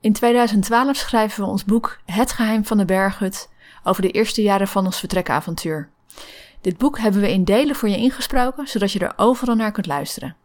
In 0.00 0.12
2012 0.12 0.96
schrijven 0.96 1.44
we 1.44 1.50
ons 1.50 1.64
boek 1.64 2.00
Het 2.04 2.32
geheim 2.32 2.64
van 2.64 2.78
de 2.78 2.84
berghut 2.84 3.48
over 3.84 4.02
de 4.02 4.10
eerste 4.10 4.42
jaren 4.42 4.68
van 4.68 4.84
ons 4.84 4.98
vertrekavontuur. 4.98 5.90
Dit 6.60 6.78
boek 6.78 6.98
hebben 6.98 7.20
we 7.20 7.32
in 7.32 7.44
delen 7.44 7.76
voor 7.76 7.88
je 7.88 7.96
ingesproken, 7.96 8.68
zodat 8.68 8.92
je 8.92 8.98
er 8.98 9.12
overal 9.16 9.54
naar 9.54 9.72
kunt 9.72 9.86
luisteren. 9.86 10.36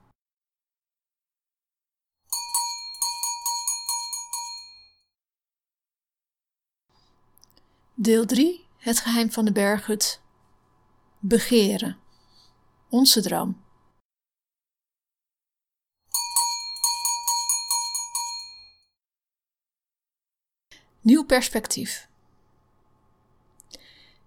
Deel 7.94 8.26
3: 8.26 8.66
Het 8.78 9.00
geheim 9.00 9.32
van 9.32 9.46
de 9.46 9.52
berghut. 9.52 10.22
Begeren. 11.20 11.98
Onze 12.90 13.22
droom. 13.22 13.65
Nieuw 21.06 21.24
perspectief. 21.24 22.08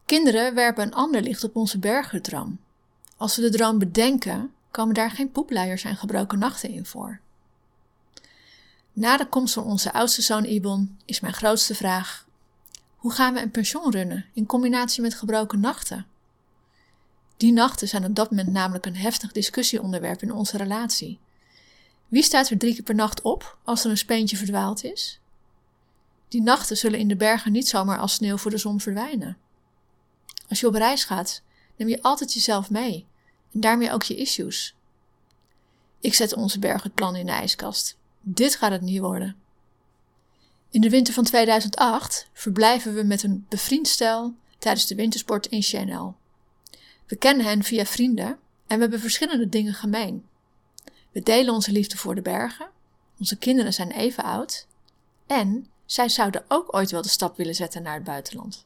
Kinderen 0.07 0.55
werpen 0.55 0.85
een 0.85 0.95
ander 0.95 1.23
licht 1.23 1.45
op 1.45 1.57
onze 1.57 1.79
berghutdroom. 1.79 2.61
Als 3.17 3.37
we 3.37 3.43
de 3.43 3.51
droom 3.51 3.79
bedenken, 3.79 4.53
komen 4.71 4.95
daar 4.95 5.11
geen 5.11 5.31
poepluiers 5.31 5.85
en 5.85 5.97
gebroken 5.97 6.39
nachten 6.39 6.71
in 6.71 6.87
voor. 6.87 7.21
Na 8.93 9.17
de 9.17 9.27
komst 9.27 9.55
van 9.55 9.65
onze 9.65 9.93
oudste 9.93 10.23
zoon 10.23 10.45
Ibon 10.45 10.99
is 11.05 11.21
mijn 11.21 11.35
grootste 11.35 11.75
vraag: 11.75 12.27
hoe 12.97 13.13
gaan 13.13 13.35
we 13.35 13.41
een 13.41 13.51
pension 13.51 13.93
runnen 13.93 14.27
in 14.33 14.47
combinatie 14.47 15.03
met 15.03 15.15
gebroken 15.15 15.61
nachten? 15.61 16.07
Die 17.37 17.53
nachten 17.53 17.89
zijn 17.89 18.05
op 18.05 18.15
dat 18.15 18.31
moment 18.31 18.49
namelijk 18.49 18.87
een 18.87 18.97
heftig 18.97 19.33
discussieonderwerp 19.33 20.23
in 20.23 20.33
onze 20.33 20.57
relatie. 20.57 21.19
Wie 22.09 22.23
staat 22.23 22.51
er 22.51 22.59
drie 22.59 22.75
keer 22.75 22.85
per 22.85 22.95
nacht 22.95 23.23
op 23.23 23.59
als 23.65 23.85
er 23.85 23.91
een 23.91 23.97
speentje 23.97 24.37
verdwaald 24.37 24.85
is? 24.85 25.21
Die 26.29 26.43
nachten 26.43 26.77
zullen 26.77 26.99
in 26.99 27.09
de 27.09 27.17
bergen 27.17 27.53
niet 27.53 27.69
zomaar 27.69 27.99
als 27.99 28.13
sneeuw 28.13 28.37
voor 28.37 28.51
de 28.51 28.59
zon 28.59 28.81
verdwijnen. 28.81 29.37
Als 30.49 30.61
je 30.61 30.67
op 30.67 30.75
reis 30.75 31.05
gaat, 31.05 31.43
neem 31.77 31.89
je 31.89 32.03
altijd 32.03 32.33
jezelf 32.33 32.71
mee 32.71 33.07
en 33.53 33.61
daarmee 33.61 33.93
ook 33.93 34.03
je 34.03 34.17
issues. 34.17 34.75
Ik 36.01 36.15
zet 36.15 36.35
onze 36.35 36.59
berghutplan 36.59 37.17
in 37.17 37.27
de 37.27 37.33
ijskast. 37.33 37.97
Dit 38.21 38.57
gaat 38.57 38.71
het 38.71 38.81
niet 38.81 39.01
worden. 39.01 39.37
In 40.71 40.81
de 40.81 40.91
winter 40.91 41.15
van 41.15 41.25
2008 41.25 42.29
verblijven 42.33 42.95
we 42.95 43.03
met 43.03 43.23
een 43.23 43.47
bevriend 43.49 43.89
stel 43.89 44.35
tijdens 44.59 44.87
de 44.87 44.95
wintersport 44.95 45.47
in 45.47 45.63
Chanel. 45.63 46.17
We 47.07 47.17
kennen 47.17 47.47
hen 47.47 47.63
via 47.63 47.85
vrienden 47.85 48.39
en 48.67 48.77
we 48.77 48.81
hebben 48.81 49.01
verschillende 49.01 49.49
dingen 49.49 49.75
gemeen. 49.75 50.27
We 51.13 51.23
delen 51.23 51.55
onze 51.55 51.73
liefde 51.73 51.97
voor 51.97 52.15
de 52.15 52.23
bergen, 52.23 52.71
onze 53.19 53.37
kinderen 53.37 53.73
zijn 53.73 53.91
even 53.91 54.25
oud 54.25 54.67
en 55.27 55.67
zij 55.89 56.09
zouden 56.09 56.45
ook 56.49 56.75
ooit 56.75 56.91
wel 56.91 57.03
de 57.03 57.09
stap 57.09 57.37
willen 57.37 57.55
zetten 57.55 57.83
naar 57.83 57.95
het 57.95 58.05
buitenland. 58.05 58.65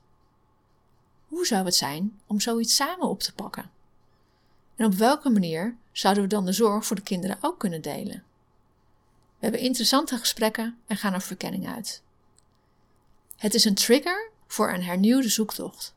Hoe 1.29 1.47
zou 1.47 1.65
het 1.65 1.75
zijn 1.75 2.21
om 2.27 2.41
zoiets 2.41 2.75
samen 2.75 3.09
op 3.09 3.21
te 3.21 3.35
pakken? 3.35 3.71
En 4.77 4.87
op 4.87 4.95
welke 4.95 5.31
manier 5.31 5.77
zouden 5.93 6.23
we 6.23 6.29
dan 6.29 6.45
de 6.45 6.53
zorg 6.53 6.87
voor 6.87 6.97
de 6.97 7.03
kinderen 7.03 7.39
ook 7.41 7.59
kunnen 7.59 7.83
delen? 7.83 8.25
We 9.39 9.49
hebben 9.49 9.61
interessante 9.61 10.19
gesprekken 10.19 10.79
en 10.87 10.97
gaan 10.97 11.15
er 11.15 11.21
verkenning 11.21 11.69
uit. 11.69 12.03
Het 13.37 13.55
is 13.55 13.65
een 13.65 13.75
trigger 13.75 14.31
voor 14.47 14.73
een 14.73 14.83
hernieuwde 14.83 15.29
zoektocht. 15.29 15.95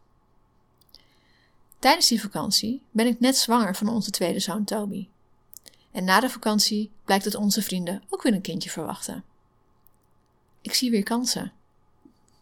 Tijdens 1.79 2.07
die 2.07 2.21
vakantie 2.21 2.81
ben 2.91 3.07
ik 3.07 3.19
net 3.19 3.37
zwanger 3.37 3.75
van 3.75 3.87
onze 3.87 4.11
tweede 4.11 4.39
zoon 4.39 4.63
Toby. 4.63 5.07
En 5.91 6.03
na 6.03 6.19
de 6.19 6.29
vakantie 6.29 6.91
blijkt 7.03 7.23
dat 7.23 7.35
onze 7.35 7.61
vrienden 7.61 8.03
ook 8.09 8.21
weer 8.21 8.33
een 8.33 8.41
kindje 8.41 8.69
verwachten. 8.69 9.23
Ik 10.65 10.73
zie 10.73 10.91
weer 10.91 11.03
kansen. 11.03 11.51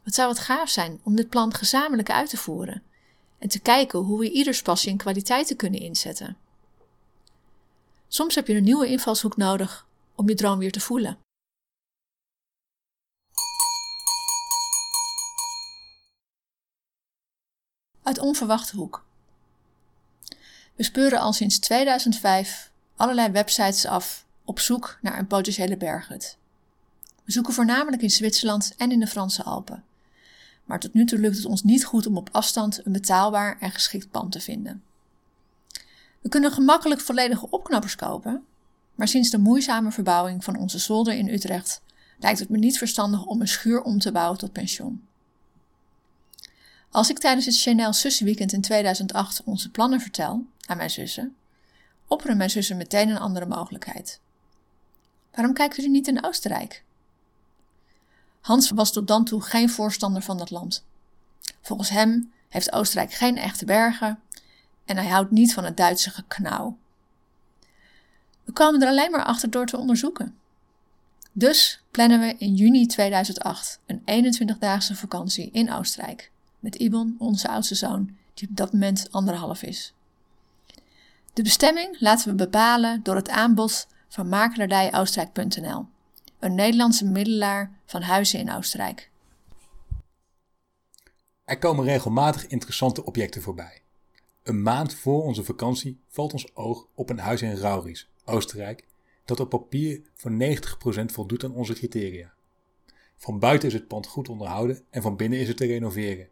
Wat 0.04 0.14
zou 0.14 0.30
het 0.30 0.40
gaaf 0.40 0.70
zijn 0.70 1.00
om 1.04 1.16
dit 1.16 1.30
plan 1.30 1.54
gezamenlijk 1.54 2.10
uit 2.10 2.30
te 2.30 2.38
voeren 2.38 2.84
en 3.40 3.48
te 3.48 3.60
kijken 3.60 4.00
hoe 4.00 4.20
we 4.20 4.32
ieders 4.32 4.62
passie 4.62 4.92
en 4.92 4.98
kwaliteiten 4.98 5.56
kunnen 5.56 5.80
inzetten. 5.80 6.38
Soms 8.08 8.36
heb 8.36 8.48
je 8.48 8.56
een 8.56 8.64
nieuwe 8.64 8.88
invalshoek 8.88 9.38
nodig 9.38 9.88
om 10.16 10.30
je 10.30 10.36
droom 10.36 10.60
weer 10.60 10.72
te 10.72 10.80
voelen. 10.80 11.18
Uit 18.04 18.20
onverwachte 18.20 18.76
hoek. 18.76 19.06
We 20.76 20.84
speuren 20.84 21.20
al 21.20 21.34
sinds 21.34 21.60
2005 21.60 22.72
allerlei 22.96 23.32
websites 23.32 23.86
af 23.86 24.26
op 24.44 24.60
zoek 24.60 24.98
naar 25.02 25.20
een 25.20 25.28
potentiële 25.28 25.78
berghut. 25.78 26.38
We 27.24 27.32
zoeken 27.32 27.54
voornamelijk 27.54 28.02
in 28.02 28.10
Zwitserland 28.10 28.74
en 28.78 28.92
in 28.92 29.00
de 29.00 29.08
Franse 29.08 29.44
Alpen. 29.44 29.84
Maar 30.64 30.80
tot 30.80 30.94
nu 30.94 31.06
toe 31.06 31.20
lukt 31.20 31.36
het 31.36 31.46
ons 31.46 31.64
niet 31.64 31.86
goed 31.86 32.08
om 32.08 32.18
op 32.18 32.30
afstand 32.32 32.86
een 32.86 32.92
betaalbaar 32.92 33.58
en 33.60 33.72
geschikt 33.72 34.12
pand 34.12 34.32
te 34.32 34.40
vinden. 34.40 34.84
We 36.22 36.30
kunnen 36.30 36.52
gemakkelijk 36.52 37.02
volledige 37.02 37.50
opknappers 37.50 37.96
kopen, 37.96 38.46
maar 38.96 39.08
sinds 39.08 39.30
de 39.30 39.38
moeizame 39.38 39.92
verbouwing 39.92 40.44
van 40.44 40.58
onze 40.58 40.80
zolder 40.80 41.14
in 41.14 41.28
Utrecht 41.28 41.82
lijkt 42.20 42.40
het 42.40 42.50
me 42.50 42.58
niet 42.58 42.78
verstandig 42.78 43.26
om 43.26 43.42
een 43.42 43.48
schuur 43.48 43.82
om 43.82 44.00
te 44.00 44.12
bouwen 44.12 44.38
tot 44.38 44.52
pension. 44.52 45.08
Als 46.90 47.10
ik 47.10 47.20
tijdens 47.20 47.46
het 47.46 47.62
Chanel 47.62 47.94
Zussenweekend 47.94 48.54
in 48.54 48.62
2008 48.62 49.44
onze 49.44 49.72
plannen 49.72 50.02
vertel 50.02 50.46
aan 50.66 50.78
mijn 50.78 50.90
zussen, 50.90 51.36
opperen 52.08 52.38
mijn 52.38 52.50
zussen 52.50 52.78
meteen 52.78 53.10
een 53.10 53.18
andere 53.18 53.46
mogelijkheid. 53.46 54.20
Waarom 55.32 55.54
kijken 55.54 55.76
jullie 55.76 55.92
niet 55.92 56.08
in 56.08 56.24
Oostenrijk? 56.24 56.84
Hans 58.44 58.70
was 58.70 58.92
tot 58.92 59.08
dan 59.08 59.26
toe 59.26 59.42
geen 59.42 59.70
voorstander 59.70 60.22
van 60.22 60.38
dat 60.38 60.52
land. 60.52 60.86
Volgens 61.62 61.90
hem 61.90 62.32
heeft 62.50 62.72
Oostenrijk 62.72 63.14
geen 63.14 63.38
echte 63.38 63.66
bergen 63.66 64.20
en 64.86 64.98
hij 64.98 65.08
houdt 65.08 65.32
niet 65.32 65.54
van 65.54 65.64
het 65.64 65.78
Duitse 65.78 66.10
geknauw. 66.10 66.78
We 68.44 68.52
komen 68.52 68.82
er 68.82 68.88
alleen 68.88 69.12
maar 69.12 69.24
achter 69.24 69.50
door 69.50 69.66
te 69.66 69.78
onderzoeken. 69.78 70.38
Dus 71.32 71.84
plannen 71.92 72.20
we 72.20 72.36
in 72.38 72.56
juni 72.56 72.86
2008 72.86 73.80
een 73.86 74.36
21-daagse 74.36 74.96
vakantie 74.96 75.50
in 75.52 75.72
Oostenrijk 75.72 76.32
met 76.60 76.76
Ibon, 76.76 77.16
onze 77.18 77.48
oudste 77.48 77.76
zoon, 77.76 78.16
die 78.34 78.50
op 78.50 78.56
dat 78.56 78.74
moment 78.74 79.08
anderhalf 79.12 79.64
is. 79.64 79.94
De 81.34 81.44
bestemming 81.44 82.00
laten 82.00 82.30
we 82.30 82.36
bepalen 82.36 83.04
door 83.04 83.16
het 83.16 83.30
aanbod 83.30 83.88
van 84.10 84.30
makelaardijoostenrijk.nl 84.30 85.86
een 86.44 86.56
Nederlandse 86.56 87.06
middelaar 87.06 87.80
van 87.86 88.02
huizen 88.02 88.40
in 88.40 88.52
Oostenrijk. 88.52 89.10
Er 91.44 91.58
komen 91.58 91.86
regelmatig 91.86 92.48
interessante 92.48 93.06
objecten 93.06 93.42
voorbij. 93.42 93.82
Een 94.44 94.62
maand 94.62 94.94
voor 94.94 95.24
onze 95.24 95.44
vakantie 95.44 96.00
valt 96.08 96.34
ons 96.34 96.56
oog 96.56 96.88
op 96.94 97.10
een 97.10 97.20
huis 97.20 97.42
in 97.42 97.56
Rauris, 97.56 98.10
Oostenrijk, 98.26 98.86
dat 99.26 99.40
op 99.40 99.50
papier 99.50 100.02
voor 100.16 100.32
90% 100.32 101.06
voldoet 101.06 101.44
aan 101.44 101.54
onze 101.54 101.74
criteria. 101.74 102.34
Van 103.18 103.40
buiten 103.40 103.68
is 103.68 103.74
het 103.74 103.88
pand 103.88 104.08
goed 104.08 104.30
onderhouden 104.30 104.84
en 104.90 105.02
van 105.02 105.16
binnen 105.16 105.40
is 105.40 105.48
het 105.48 105.58
te 105.58 105.66
renoveren. 105.66 106.30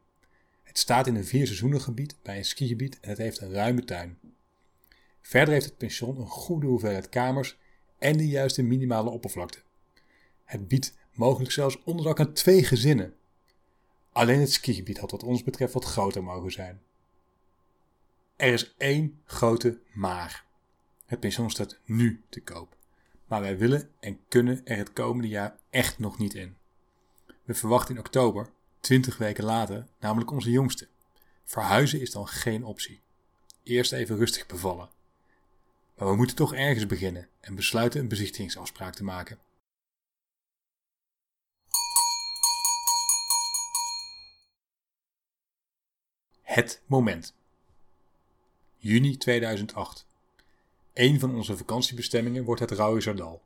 Het 0.63 0.77
staat 0.77 1.07
in 1.07 1.15
een 1.15 1.25
vierseizoenengebied 1.25 2.15
bij 2.21 2.37
een 2.37 2.45
skigebied 2.45 2.99
en 2.99 3.09
het 3.09 3.17
heeft 3.17 3.41
een 3.41 3.51
ruime 3.51 3.83
tuin. 3.83 4.17
Verder 5.21 5.53
heeft 5.53 5.65
het 5.65 5.77
pension 5.77 6.17
een 6.17 6.27
goede 6.27 6.67
hoeveelheid 6.67 7.09
kamers 7.09 7.57
en 7.97 8.17
de 8.17 8.27
juiste 8.27 8.61
minimale 8.61 9.09
oppervlakte. 9.09 9.59
Het 10.51 10.67
biedt 10.67 10.93
mogelijk 11.13 11.51
zelfs 11.51 11.83
onderdak 11.83 12.19
aan 12.19 12.33
twee 12.33 12.63
gezinnen. 12.63 13.15
Alleen 14.11 14.39
het 14.39 14.51
skigebied 14.51 14.97
had 14.97 15.11
wat 15.11 15.23
ons 15.23 15.43
betreft 15.43 15.73
wat 15.73 15.85
groter 15.85 16.23
mogen 16.23 16.51
zijn. 16.51 16.81
Er 18.35 18.53
is 18.53 18.73
één 18.77 19.21
grote 19.25 19.79
maar. 19.93 20.45
Het 21.05 21.19
pension 21.19 21.49
staat 21.49 21.79
nu 21.85 22.23
te 22.29 22.41
koop. 22.41 22.75
Maar 23.25 23.41
wij 23.41 23.57
willen 23.57 23.89
en 23.99 24.19
kunnen 24.27 24.65
er 24.65 24.77
het 24.77 24.93
komende 24.93 25.27
jaar 25.27 25.55
echt 25.69 25.99
nog 25.99 26.17
niet 26.17 26.33
in. 26.33 26.55
We 27.43 27.53
verwachten 27.53 27.95
in 27.95 27.99
oktober, 27.99 28.49
20 28.79 29.17
weken 29.17 29.43
later, 29.43 29.87
namelijk 29.99 30.31
onze 30.31 30.51
jongste. 30.51 30.87
Verhuizen 31.45 32.01
is 32.01 32.11
dan 32.11 32.27
geen 32.27 32.63
optie. 32.63 33.01
Eerst 33.63 33.91
even 33.91 34.17
rustig 34.17 34.45
bevallen. 34.45 34.89
Maar 35.97 36.07
we 36.07 36.15
moeten 36.15 36.35
toch 36.35 36.53
ergens 36.53 36.85
beginnen 36.85 37.27
en 37.39 37.55
besluiten 37.55 37.99
een 37.99 38.07
bezichtigingsafspraak 38.07 38.93
te 38.93 39.03
maken. 39.03 39.39
Het 46.51 46.81
moment. 46.85 47.35
Juni 48.77 49.17
2008. 49.17 50.05
Een 50.93 51.19
van 51.19 51.35
onze 51.35 51.57
vakantiebestemmingen 51.57 52.43
wordt 52.43 52.61
het 52.61 52.71
Rauwezerdal. 52.71 53.41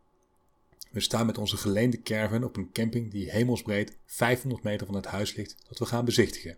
We 0.92 1.00
staan 1.00 1.26
met 1.26 1.38
onze 1.38 1.58
geleende 1.58 2.02
caravan 2.02 2.44
op 2.44 2.58
een 2.58 2.72
camping 2.72 3.12
die 3.12 3.32
hemelsbreed 3.32 3.98
500 4.06 4.64
meter 4.64 4.86
van 4.86 4.96
het 4.96 5.06
huis 5.06 5.36
ligt 5.36 5.56
dat 5.68 5.80
we 5.80 5.86
gaan 5.86 6.06
bezichtigen. 6.06 6.58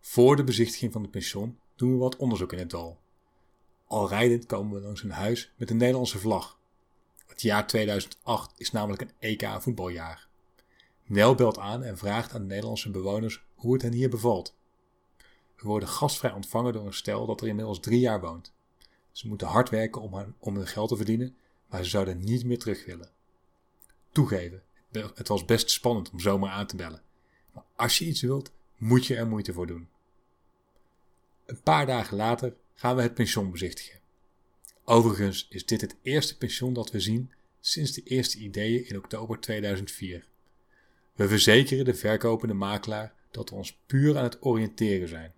Voor 0.00 0.36
de 0.36 0.44
bezichtiging 0.44 0.92
van 0.92 1.02
het 1.02 1.10
pension 1.10 1.58
doen 1.76 1.92
we 1.92 1.98
wat 1.98 2.16
onderzoek 2.16 2.52
in 2.52 2.58
het 2.58 2.70
dal. 2.70 2.98
Al 3.86 4.08
rijdend 4.08 4.46
komen 4.46 4.80
we 4.80 4.86
langs 4.86 5.02
een 5.02 5.10
huis 5.10 5.52
met 5.56 5.70
een 5.70 5.76
Nederlandse 5.76 6.18
vlag. 6.18 6.58
Het 7.26 7.42
jaar 7.42 7.66
2008 7.66 8.52
is 8.56 8.70
namelijk 8.70 9.02
een 9.02 9.12
EK 9.18 9.48
voetbaljaar. 9.58 10.28
Nel 11.04 11.34
belt 11.34 11.58
aan 11.58 11.82
en 11.82 11.98
vraagt 11.98 12.34
aan 12.34 12.40
de 12.40 12.46
Nederlandse 12.46 12.90
bewoners 12.90 13.44
hoe 13.54 13.72
het 13.72 13.82
hen 13.82 13.92
hier 13.92 14.10
bevalt. 14.10 14.58
We 15.60 15.68
worden 15.68 15.88
gastvrij 15.88 16.32
ontvangen 16.32 16.72
door 16.72 16.86
een 16.86 16.94
stel 16.94 17.26
dat 17.26 17.40
er 17.40 17.48
inmiddels 17.48 17.80
drie 17.80 18.00
jaar 18.00 18.20
woont. 18.20 18.52
Ze 19.12 19.28
moeten 19.28 19.46
hard 19.46 19.68
werken 19.68 20.00
om, 20.00 20.34
om 20.38 20.56
hun 20.56 20.66
geld 20.66 20.88
te 20.88 20.96
verdienen, 20.96 21.36
maar 21.66 21.84
ze 21.84 21.90
zouden 21.90 22.20
niet 22.24 22.44
meer 22.44 22.58
terug 22.58 22.84
willen. 22.84 23.10
Toegeven, 24.12 24.62
het 24.90 25.28
was 25.28 25.44
best 25.44 25.70
spannend 25.70 26.10
om 26.10 26.20
zomaar 26.20 26.50
aan 26.50 26.66
te 26.66 26.76
bellen. 26.76 27.02
Maar 27.52 27.64
als 27.76 27.98
je 27.98 28.04
iets 28.04 28.20
wilt, 28.20 28.52
moet 28.76 29.06
je 29.06 29.16
er 29.16 29.26
moeite 29.26 29.52
voor 29.52 29.66
doen. 29.66 29.88
Een 31.46 31.62
paar 31.62 31.86
dagen 31.86 32.16
later 32.16 32.54
gaan 32.74 32.96
we 32.96 33.02
het 33.02 33.14
pension 33.14 33.50
bezichtigen. 33.50 34.00
Overigens 34.84 35.46
is 35.50 35.66
dit 35.66 35.80
het 35.80 35.96
eerste 36.02 36.36
pension 36.36 36.72
dat 36.72 36.90
we 36.90 37.00
zien 37.00 37.32
sinds 37.60 37.92
de 37.92 38.02
eerste 38.02 38.38
ideeën 38.38 38.88
in 38.88 38.96
oktober 38.96 39.40
2004. 39.40 40.26
We 41.14 41.28
verzekeren 41.28 41.84
de 41.84 41.94
verkopende 41.94 42.54
makelaar 42.54 43.14
dat 43.30 43.50
we 43.50 43.56
ons 43.56 43.78
puur 43.86 44.18
aan 44.18 44.24
het 44.24 44.44
oriënteren 44.44 45.08
zijn. 45.08 45.32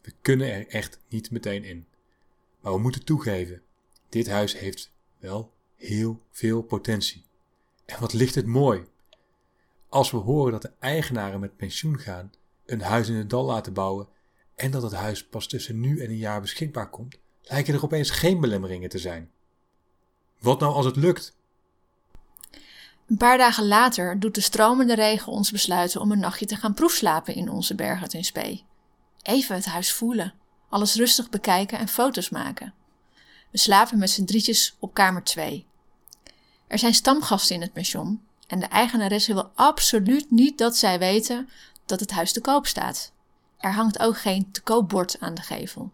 We 0.00 0.12
kunnen 0.22 0.52
er 0.52 0.68
echt 0.68 0.98
niet 1.08 1.30
meteen 1.30 1.64
in. 1.64 1.86
Maar 2.60 2.72
we 2.72 2.78
moeten 2.78 3.04
toegeven, 3.04 3.62
dit 4.08 4.28
huis 4.28 4.58
heeft 4.58 4.92
wel 5.18 5.52
heel 5.76 6.20
veel 6.30 6.62
potentie. 6.62 7.24
En 7.84 8.00
wat 8.00 8.12
ligt 8.12 8.34
het 8.34 8.46
mooi. 8.46 8.84
Als 9.88 10.10
we 10.10 10.16
horen 10.16 10.52
dat 10.52 10.62
de 10.62 10.72
eigenaren 10.78 11.40
met 11.40 11.56
pensioen 11.56 11.98
gaan, 11.98 12.32
een 12.66 12.80
huis 12.80 13.08
in 13.08 13.14
het 13.14 13.30
dal 13.30 13.44
laten 13.44 13.72
bouwen 13.72 14.08
en 14.54 14.70
dat 14.70 14.82
het 14.82 14.92
huis 14.92 15.26
pas 15.26 15.46
tussen 15.46 15.80
nu 15.80 16.00
en 16.00 16.10
een 16.10 16.16
jaar 16.16 16.40
beschikbaar 16.40 16.90
komt, 16.90 17.18
lijken 17.42 17.74
er 17.74 17.84
opeens 17.84 18.10
geen 18.10 18.40
belemmeringen 18.40 18.88
te 18.88 18.98
zijn. 18.98 19.30
Wat 20.38 20.60
nou 20.60 20.74
als 20.74 20.86
het 20.86 20.96
lukt? 20.96 21.36
Een 23.06 23.16
paar 23.16 23.38
dagen 23.38 23.66
later 23.66 24.20
doet 24.20 24.34
de 24.34 24.40
stromende 24.40 24.94
regen 24.94 25.32
ons 25.32 25.50
besluiten 25.50 26.00
om 26.00 26.12
een 26.12 26.18
nachtje 26.18 26.46
te 26.46 26.56
gaan 26.56 26.74
proefslapen 26.74 27.34
in 27.34 27.50
onze 27.50 27.74
berghut 27.74 28.14
in 28.14 28.24
Spee. 28.24 28.64
Even 29.22 29.54
het 29.54 29.64
huis 29.64 29.92
voelen, 29.92 30.34
alles 30.68 30.94
rustig 30.94 31.28
bekijken 31.28 31.78
en 31.78 31.88
foto's 31.88 32.28
maken. 32.28 32.74
We 33.50 33.58
slapen 33.58 33.98
met 33.98 34.10
z'n 34.10 34.24
drietjes 34.24 34.76
op 34.78 34.94
kamer 34.94 35.24
2. 35.24 35.66
Er 36.66 36.78
zijn 36.78 36.94
stamgasten 36.94 37.54
in 37.54 37.60
het 37.60 37.72
pension 37.72 38.22
en 38.46 38.60
de 38.60 38.66
eigenaresse 38.66 39.34
wil 39.34 39.50
absoluut 39.54 40.30
niet 40.30 40.58
dat 40.58 40.76
zij 40.76 40.98
weten 40.98 41.48
dat 41.86 42.00
het 42.00 42.10
huis 42.10 42.32
te 42.32 42.40
koop 42.40 42.66
staat. 42.66 43.12
Er 43.58 43.72
hangt 43.72 43.98
ook 43.98 44.18
geen 44.18 44.50
te 44.50 44.60
koopbord 44.60 45.20
aan 45.20 45.34
de 45.34 45.42
gevel. 45.42 45.90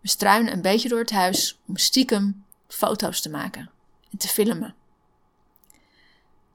We 0.00 0.08
struinen 0.08 0.52
een 0.52 0.62
beetje 0.62 0.88
door 0.88 0.98
het 0.98 1.10
huis 1.10 1.58
om 1.66 1.76
stiekem 1.76 2.44
foto's 2.68 3.20
te 3.20 3.30
maken 3.30 3.70
en 4.10 4.18
te 4.18 4.28
filmen. 4.28 4.74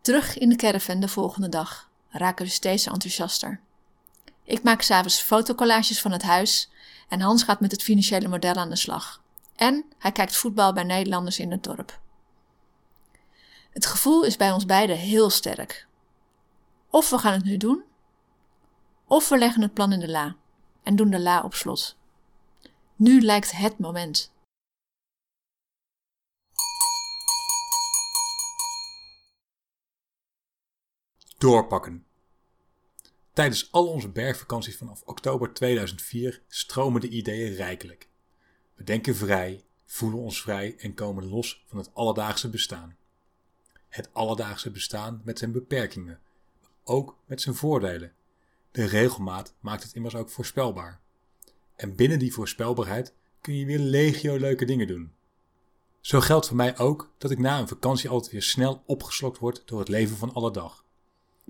Terug 0.01 0.37
in 0.37 0.49
de 0.49 0.55
caravan 0.55 0.99
de 0.99 1.07
volgende 1.07 1.49
dag 1.49 1.89
raken 2.09 2.45
we 2.45 2.51
steeds 2.51 2.85
enthousiaster. 2.85 3.59
Ik 4.43 4.63
maak 4.63 4.81
s'avonds 4.81 5.21
fotocollages 5.21 6.01
van 6.01 6.11
het 6.11 6.21
huis 6.21 6.69
en 7.09 7.21
Hans 7.21 7.43
gaat 7.43 7.59
met 7.59 7.71
het 7.71 7.83
financiële 7.83 8.27
model 8.27 8.55
aan 8.55 8.69
de 8.69 8.75
slag. 8.75 9.21
En 9.55 9.85
hij 9.97 10.11
kijkt 10.11 10.35
voetbal 10.35 10.73
bij 10.73 10.83
Nederlanders 10.83 11.39
in 11.39 11.51
het 11.51 11.63
dorp. 11.63 11.99
Het 13.69 13.85
gevoel 13.85 14.23
is 14.23 14.37
bij 14.37 14.51
ons 14.51 14.65
beiden 14.65 14.97
heel 14.97 15.29
sterk. 15.29 15.87
Of 16.89 17.09
we 17.09 17.17
gaan 17.17 17.33
het 17.33 17.43
nu 17.43 17.57
doen, 17.57 17.83
of 19.07 19.29
we 19.29 19.37
leggen 19.37 19.61
het 19.61 19.73
plan 19.73 19.91
in 19.91 19.99
de 19.99 20.09
la 20.09 20.35
en 20.83 20.95
doen 20.95 21.09
de 21.09 21.19
la 21.19 21.41
op 21.41 21.53
slot. 21.53 21.97
Nu 22.95 23.21
lijkt 23.21 23.51
het 23.51 23.79
moment. 23.79 24.31
Doorpakken. 31.37 32.05
Tijdens 33.33 33.71
al 33.71 33.87
onze 33.87 34.09
bergvakanties 34.09 34.77
vanaf 34.77 35.01
oktober 35.05 35.53
2004 35.53 36.41
stromen 36.47 37.01
de 37.01 37.09
ideeën 37.09 37.53
rijkelijk. 37.53 38.07
We 38.75 38.83
denken 38.83 39.15
vrij, 39.15 39.63
voelen 39.85 40.19
ons 40.19 40.41
vrij 40.41 40.75
en 40.77 40.93
komen 40.93 41.29
los 41.29 41.63
van 41.67 41.77
het 41.77 41.89
alledaagse 41.93 42.49
bestaan. 42.49 42.95
Het 43.89 44.09
alledaagse 44.13 44.71
bestaan 44.71 45.21
met 45.23 45.39
zijn 45.39 45.51
beperkingen, 45.51 46.19
maar 46.61 46.69
ook 46.83 47.17
met 47.25 47.41
zijn 47.41 47.55
voordelen. 47.55 48.13
De 48.71 48.85
regelmaat 48.85 49.53
maakt 49.59 49.83
het 49.83 49.93
immers 49.93 50.15
ook 50.15 50.29
voorspelbaar. 50.29 50.99
En 51.75 51.95
binnen 51.95 52.19
die 52.19 52.33
voorspelbaarheid 52.33 53.13
kun 53.41 53.55
je 53.55 53.65
weer 53.65 53.79
legio 53.79 54.37
leuke 54.37 54.65
dingen 54.65 54.87
doen. 54.87 55.13
Zo 56.01 56.19
geldt 56.19 56.47
voor 56.47 56.55
mij 56.55 56.77
ook 56.77 57.11
dat 57.17 57.31
ik 57.31 57.39
na 57.39 57.59
een 57.59 57.67
vakantie 57.67 58.09
altijd 58.09 58.31
weer 58.31 58.43
snel 58.43 58.83
opgeslokt 58.85 59.37
word 59.37 59.61
door 59.65 59.79
het 59.79 59.87
leven 59.87 60.17
van 60.17 60.33
alle 60.33 60.51
dag. 60.51 60.82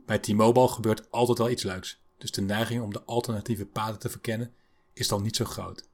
Bij 0.05 0.19
T-Mobile 0.19 0.67
gebeurt 0.67 1.11
altijd 1.11 1.37
wel 1.37 1.49
iets 1.49 1.63
leuks, 1.63 1.99
dus 2.17 2.31
de 2.31 2.41
neiging 2.41 2.81
om 2.81 2.93
de 2.93 3.03
alternatieve 3.03 3.65
paden 3.65 3.99
te 3.99 4.09
verkennen 4.09 4.53
is 4.93 5.07
dan 5.07 5.23
niet 5.23 5.35
zo 5.35 5.45
groot. 5.45 5.87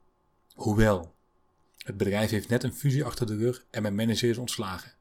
Hoewel, 0.54 1.14
het 1.78 1.98
bedrijf 1.98 2.30
heeft 2.30 2.50
net 2.50 2.64
een 2.64 2.74
fusie 2.74 3.06
achter 3.06 3.28
de 3.28 3.38
rug 3.38 3.66
en 3.70 3.82
mijn 3.82 3.96
manager 3.96 4.30
is 4.30 4.38
ontslagen. 4.38 4.94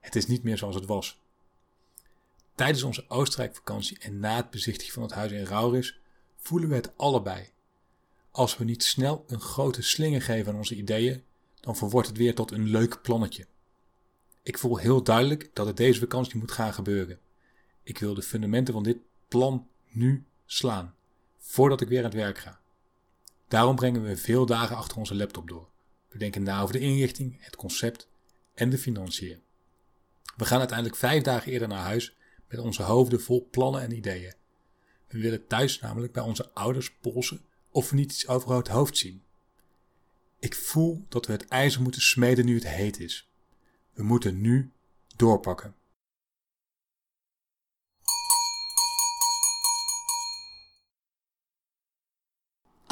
Het 0.00 0.16
is 0.16 0.26
niet 0.26 0.42
meer 0.42 0.58
zoals 0.58 0.74
het 0.74 0.86
was. 0.86 1.20
Tijdens 2.54 2.82
onze 2.82 3.04
Oostenrijk-vakantie 3.08 3.98
en 3.98 4.20
na 4.20 4.36
het 4.36 4.50
bezichtigen 4.50 4.92
van 4.92 5.02
het 5.02 5.12
huis 5.12 5.32
in 5.32 5.44
Rauris 5.44 5.98
voelen 6.36 6.68
we 6.68 6.74
het 6.74 6.96
allebei. 6.96 7.48
Als 8.30 8.56
we 8.56 8.64
niet 8.64 8.84
snel 8.84 9.24
een 9.26 9.40
grote 9.40 9.82
slinger 9.82 10.22
geven 10.22 10.52
aan 10.52 10.58
onze 10.58 10.76
ideeën, 10.76 11.22
dan 11.60 11.76
verwordt 11.76 12.08
het 12.08 12.16
weer 12.16 12.34
tot 12.34 12.50
een 12.50 12.68
leuk 12.68 13.02
plannetje. 13.02 13.46
Ik 14.42 14.58
voel 14.58 14.76
heel 14.76 15.02
duidelijk 15.02 15.50
dat 15.52 15.66
het 15.66 15.76
deze 15.76 16.00
vakantie 16.00 16.38
moet 16.38 16.52
gaan 16.52 16.74
gebeuren. 16.74 17.18
Ik 17.82 17.98
wil 17.98 18.14
de 18.14 18.22
fundamenten 18.22 18.74
van 18.74 18.82
dit 18.82 18.98
plan 19.28 19.68
nu 19.88 20.26
slaan, 20.44 20.94
voordat 21.38 21.80
ik 21.80 21.88
weer 21.88 21.98
aan 21.98 22.04
het 22.04 22.14
werk 22.14 22.38
ga. 22.38 22.60
Daarom 23.48 23.76
brengen 23.76 24.02
we 24.02 24.16
veel 24.16 24.46
dagen 24.46 24.76
achter 24.76 24.98
onze 24.98 25.14
laptop 25.14 25.48
door. 25.48 25.68
We 26.08 26.18
denken 26.18 26.42
na 26.42 26.62
over 26.62 26.74
de 26.74 26.80
inrichting, 26.80 27.44
het 27.44 27.56
concept 27.56 28.08
en 28.54 28.70
de 28.70 28.78
financiën. 28.78 29.42
We 30.36 30.44
gaan 30.44 30.58
uiteindelijk 30.58 30.98
vijf 30.98 31.22
dagen 31.22 31.52
eerder 31.52 31.68
naar 31.68 31.84
huis 31.84 32.16
met 32.48 32.60
onze 32.60 32.82
hoofden 32.82 33.22
vol 33.22 33.48
plannen 33.50 33.80
en 33.80 33.96
ideeën. 33.96 34.34
We 35.08 35.18
willen 35.18 35.46
thuis 35.46 35.80
namelijk 35.80 36.12
bij 36.12 36.22
onze 36.22 36.50
ouders 36.52 36.92
polsen 36.92 37.44
of 37.70 37.90
we 37.90 37.96
niet 37.96 38.12
iets 38.12 38.28
over 38.28 38.56
het 38.56 38.68
hoofd 38.68 38.96
zien. 38.96 39.22
Ik 40.38 40.54
voel 40.54 41.06
dat 41.08 41.26
we 41.26 41.32
het 41.32 41.48
ijzer 41.48 41.82
moeten 41.82 42.02
smeden 42.02 42.44
nu 42.44 42.54
het 42.54 42.68
heet 42.68 43.00
is. 43.00 43.30
We 43.92 44.02
moeten 44.02 44.40
nu 44.40 44.72
doorpakken. 45.16 45.74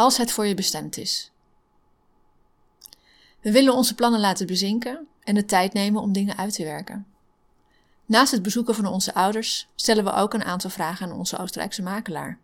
Als 0.01 0.17
het 0.17 0.33
voor 0.33 0.47
je 0.47 0.55
bestemd 0.55 0.97
is. 0.97 1.31
We 3.41 3.53
willen 3.53 3.75
onze 3.75 3.95
plannen 3.95 4.21
laten 4.21 4.47
bezinken 4.47 5.09
en 5.21 5.35
de 5.35 5.45
tijd 5.45 5.73
nemen 5.73 6.03
om 6.03 6.13
dingen 6.13 6.37
uit 6.37 6.55
te 6.55 6.65
werken. 6.65 7.07
Naast 8.07 8.33
het 8.33 8.43
bezoeken 8.43 8.75
van 8.75 8.87
onze 8.87 9.15
ouders 9.15 9.69
stellen 9.75 10.05
we 10.05 10.13
ook 10.13 10.35
een 10.35 10.45
aantal 10.45 10.71
vragen 10.71 11.11
aan 11.11 11.19
onze 11.19 11.39
Oostenrijkse 11.39 11.83
makelaar. 11.83 12.39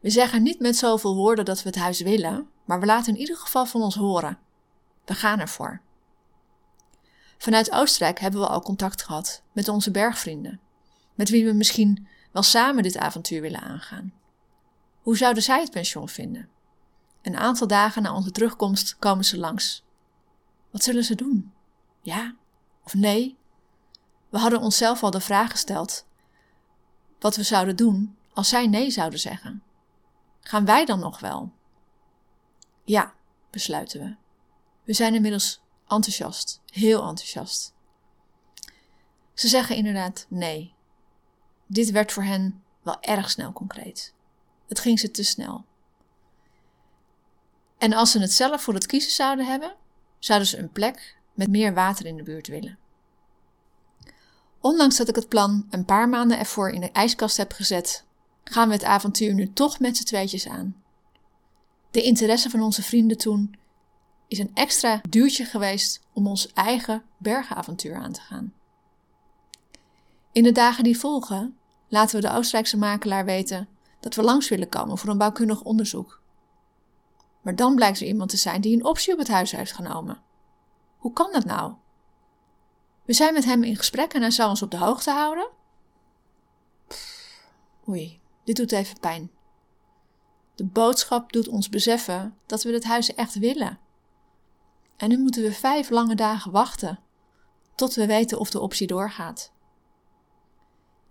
We 0.00 0.10
zeggen 0.10 0.42
niet 0.42 0.60
met 0.60 0.76
zoveel 0.76 1.14
woorden 1.14 1.44
dat 1.44 1.62
we 1.62 1.68
het 1.68 1.78
huis 1.78 2.00
willen, 2.00 2.48
maar 2.64 2.80
we 2.80 2.86
laten 2.86 3.14
in 3.14 3.20
ieder 3.20 3.36
geval 3.36 3.66
van 3.66 3.82
ons 3.82 3.94
horen. 3.94 4.38
We 5.04 5.14
gaan 5.14 5.40
ervoor. 5.40 5.80
Vanuit 7.38 7.70
Oostenrijk 7.70 8.20
hebben 8.20 8.40
we 8.40 8.46
al 8.46 8.62
contact 8.62 9.02
gehad 9.02 9.42
met 9.52 9.68
onze 9.68 9.90
bergvrienden, 9.90 10.60
met 11.14 11.28
wie 11.28 11.44
we 11.44 11.52
misschien 11.52 12.06
wel 12.32 12.42
samen 12.42 12.82
dit 12.82 12.96
avontuur 12.96 13.40
willen 13.40 13.60
aangaan. 13.60 14.21
Hoe 15.02 15.16
zouden 15.16 15.42
zij 15.42 15.60
het 15.60 15.70
pension 15.70 16.08
vinden? 16.08 16.48
Een 17.22 17.36
aantal 17.36 17.66
dagen 17.66 18.02
na 18.02 18.14
onze 18.14 18.30
terugkomst 18.30 18.96
komen 18.96 19.24
ze 19.24 19.38
langs. 19.38 19.84
Wat 20.70 20.82
zullen 20.82 21.04
ze 21.04 21.14
doen? 21.14 21.52
Ja 22.00 22.36
of 22.84 22.94
nee? 22.94 23.36
We 24.28 24.38
hadden 24.38 24.60
onszelf 24.60 25.02
al 25.02 25.10
de 25.10 25.20
vraag 25.20 25.50
gesteld 25.50 26.06
wat 27.18 27.36
we 27.36 27.42
zouden 27.42 27.76
doen 27.76 28.16
als 28.32 28.48
zij 28.48 28.66
nee 28.66 28.90
zouden 28.90 29.18
zeggen. 29.18 29.62
Gaan 30.40 30.64
wij 30.64 30.84
dan 30.84 30.98
nog 30.98 31.20
wel? 31.20 31.52
Ja, 32.84 33.14
besluiten 33.50 34.00
we. 34.00 34.16
We 34.84 34.92
zijn 34.92 35.14
inmiddels 35.14 35.60
enthousiast, 35.88 36.60
heel 36.66 37.08
enthousiast. 37.08 37.74
Ze 39.34 39.48
zeggen 39.48 39.76
inderdaad 39.76 40.26
nee. 40.28 40.74
Dit 41.66 41.90
werd 41.90 42.12
voor 42.12 42.22
hen 42.22 42.62
wel 42.82 43.00
erg 43.00 43.30
snel 43.30 43.52
concreet. 43.52 44.14
Het 44.72 44.80
ging 44.80 44.98
ze 44.98 45.10
te 45.10 45.22
snel. 45.22 45.64
En 47.78 47.92
als 47.92 48.10
ze 48.10 48.20
het 48.20 48.32
zelf 48.32 48.62
voor 48.62 48.74
het 48.74 48.86
kiezen 48.86 49.12
zouden 49.12 49.46
hebben, 49.46 49.74
zouden 50.18 50.48
ze 50.48 50.58
een 50.58 50.72
plek 50.72 51.16
met 51.34 51.48
meer 51.48 51.74
water 51.74 52.06
in 52.06 52.16
de 52.16 52.22
buurt 52.22 52.46
willen. 52.46 52.78
Ondanks 54.60 54.96
dat 54.96 55.08
ik 55.08 55.14
het 55.14 55.28
plan 55.28 55.66
een 55.70 55.84
paar 55.84 56.08
maanden 56.08 56.38
ervoor 56.38 56.70
in 56.70 56.80
de 56.80 56.90
ijskast 56.90 57.36
heb 57.36 57.52
gezet, 57.52 58.04
gaan 58.44 58.68
we 58.68 58.74
het 58.74 58.84
avontuur 58.84 59.34
nu 59.34 59.52
toch 59.52 59.78
met 59.78 59.96
z'n 59.96 60.04
tweetjes 60.04 60.48
aan. 60.48 60.82
De 61.90 62.02
interesse 62.02 62.50
van 62.50 62.60
onze 62.60 62.82
vrienden 62.82 63.16
toen 63.16 63.54
is 64.28 64.38
een 64.38 64.50
extra 64.54 65.00
duurtje 65.08 65.44
geweest 65.44 66.00
om 66.12 66.26
ons 66.26 66.52
eigen 66.52 67.02
bergavontuur 67.16 67.94
aan 67.94 68.12
te 68.12 68.20
gaan. 68.20 68.52
In 70.32 70.42
de 70.42 70.52
dagen 70.52 70.84
die 70.84 70.98
volgen 70.98 71.56
laten 71.88 72.20
we 72.20 72.26
de 72.26 72.32
Oostenrijkse 72.32 72.76
makelaar 72.76 73.24
weten 73.24 73.68
dat 74.02 74.14
we 74.14 74.22
langs 74.22 74.48
willen 74.48 74.68
komen 74.68 74.98
voor 74.98 75.08
een 75.08 75.18
bouwkundig 75.18 75.62
onderzoek. 75.62 76.20
Maar 77.40 77.56
dan 77.56 77.74
blijkt 77.74 78.00
er 78.00 78.06
iemand 78.06 78.30
te 78.30 78.36
zijn 78.36 78.60
die 78.60 78.76
een 78.76 78.84
optie 78.84 79.12
op 79.12 79.18
het 79.18 79.28
huis 79.28 79.50
heeft 79.50 79.72
genomen. 79.72 80.22
Hoe 80.96 81.12
kan 81.12 81.32
dat 81.32 81.44
nou? 81.44 81.74
We 83.04 83.12
zijn 83.12 83.34
met 83.34 83.44
hem 83.44 83.62
in 83.62 83.76
gesprek 83.76 84.12
en 84.12 84.20
hij 84.20 84.30
zal 84.30 84.48
ons 84.48 84.62
op 84.62 84.70
de 84.70 84.76
hoogte 84.76 85.10
houden. 85.10 85.48
oei, 87.88 88.20
dit 88.44 88.56
doet 88.56 88.72
even 88.72 89.00
pijn. 89.00 89.30
De 90.54 90.64
boodschap 90.64 91.32
doet 91.32 91.48
ons 91.48 91.68
beseffen 91.68 92.38
dat 92.46 92.62
we 92.62 92.72
het 92.72 92.84
huis 92.84 93.14
echt 93.14 93.34
willen. 93.34 93.78
En 94.96 95.08
nu 95.08 95.18
moeten 95.18 95.42
we 95.42 95.52
vijf 95.52 95.90
lange 95.90 96.14
dagen 96.14 96.50
wachten 96.50 96.98
tot 97.74 97.94
we 97.94 98.06
weten 98.06 98.38
of 98.38 98.50
de 98.50 98.60
optie 98.60 98.86
doorgaat. 98.86 99.51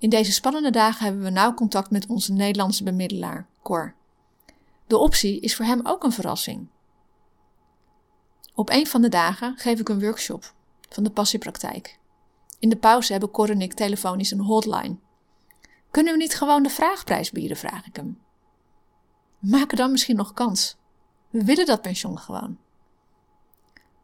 In 0.02 0.10
deze 0.10 0.32
spannende 0.32 0.70
dagen 0.70 1.06
hebben 1.06 1.24
we 1.24 1.30
nauw 1.30 1.54
contact 1.54 1.92
met 1.92 2.08
onze 2.08 2.34
Nederlandse 2.34 2.84
bemiddelaar, 2.84 3.48
Cor. 3.64 3.96
De 4.88 4.98
optie 4.98 5.40
is 5.40 5.56
voor 5.56 5.66
hem 5.66 5.80
ook 5.84 6.04
een 6.04 6.12
verrassing. 6.12 6.68
Op 8.54 8.70
een 8.70 8.88
van 8.88 9.02
de 9.02 9.10
dagen 9.10 9.58
geef 9.58 9.80
ik 9.80 9.90
een 9.90 10.00
workshop 10.00 10.54
van 10.90 11.04
de 11.04 11.12
passiepraktijk. 11.12 12.00
In 12.60 12.70
de 12.70 12.76
pauze 12.76 13.12
hebben 13.12 13.32
Cor 13.32 13.50
en 13.50 13.62
ik 13.62 13.74
telefonisch 13.74 14.32
een 14.32 14.40
hotline. 14.40 14.98
Kunnen 15.92 16.14
we 16.14 16.20
niet 16.20 16.36
gewoon 16.36 16.64
de 16.64 16.70
vraagprijs 16.70 17.32
bieden, 17.32 17.58
vraag 17.58 17.86
ik 17.86 17.96
hem. 17.96 18.20
We 19.40 19.50
maken 19.50 19.78
dan 19.78 19.92
misschien 19.92 20.16
nog 20.16 20.34
kans. 20.34 20.78
We 21.30 21.44
willen 21.44 21.66
dat 21.66 21.82
pensioen 21.82 22.18
gewoon. 22.18 22.58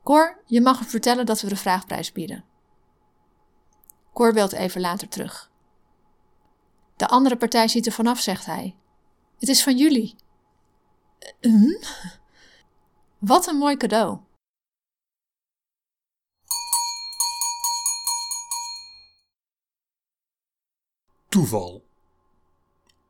Cor, 0.04 0.42
je 0.46 0.62
mag 0.62 0.80
hem 0.80 0.88
vertellen 0.88 1.26
dat 1.26 1.42
we 1.42 1.48
de 1.48 1.56
vraagprijs 1.56 2.12
bieden. 2.12 2.44
Cor 4.14 4.34
belt 4.34 4.54
even 4.54 4.82
later 4.82 5.08
terug. 5.08 5.52
De 6.98 7.08
andere 7.08 7.38
partij 7.38 7.68
ziet 7.68 7.86
er 7.86 7.92
vanaf, 7.92 8.20
zegt 8.20 8.46
hij. 8.46 8.76
Het 9.40 9.50
is 9.50 9.64
van 9.64 9.78
jullie. 9.78 10.16
Hm? 11.42 11.84
Wat 13.18 13.48
een 13.48 13.56
mooi 13.56 13.78
cadeau. 13.78 14.20
Toeval. 21.30 21.86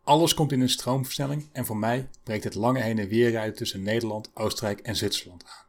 Alles 0.04 0.34
komt 0.34 0.52
in 0.52 0.62
een 0.62 0.70
stroomversnelling 0.70 1.50
en 1.52 1.66
voor 1.66 1.78
mij 1.78 2.10
breekt 2.24 2.44
het 2.44 2.56
lange 2.56 2.82
heen 2.82 3.00
en 3.00 3.08
weer 3.08 3.30
rijden 3.30 3.56
tussen 3.56 3.84
Nederland, 3.84 4.32
Oostenrijk 4.34 4.80
en 4.80 4.96
Zwitserland 4.96 5.46
aan. 5.46 5.66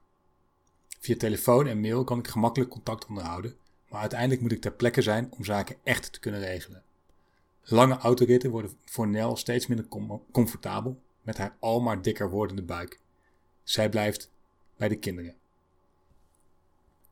Via 1.00 1.16
telefoon 1.16 1.66
en 1.66 1.80
mail 1.80 2.04
kan 2.04 2.18
ik 2.18 2.28
gemakkelijk 2.28 2.70
contact 2.70 3.06
onderhouden, 3.06 3.56
maar 3.88 4.00
uiteindelijk 4.00 4.40
moet 4.40 4.52
ik 4.52 4.60
ter 4.60 4.72
plekke 4.72 5.02
zijn 5.02 5.32
om 5.32 5.44
zaken 5.44 5.76
echt 5.82 6.12
te 6.12 6.20
kunnen 6.20 6.40
regelen. 6.40 6.82
Lange 7.70 7.96
autoritten 7.96 8.50
worden 8.50 8.72
voor 8.84 9.08
Nel 9.08 9.36
steeds 9.36 9.66
minder 9.66 9.88
comfortabel 10.32 11.02
met 11.22 11.38
haar 11.38 11.56
almaar 11.60 12.02
dikker 12.02 12.30
wordende 12.30 12.62
buik. 12.62 13.00
Zij 13.62 13.88
blijft 13.88 14.30
bij 14.76 14.88
de 14.88 14.98
kinderen. 14.98 15.36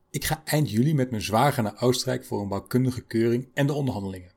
Ik 0.09 0.25
ga 0.25 0.41
eind 0.45 0.69
juli 0.69 0.93
met 0.93 1.09
mijn 1.09 1.21
zwager 1.21 1.63
naar 1.63 1.81
Oostenrijk 1.81 2.25
voor 2.25 2.41
een 2.41 2.47
bouwkundige 2.47 3.01
keuring 3.01 3.47
en 3.53 3.67
de 3.67 3.73
onderhandelingen. 3.73 4.31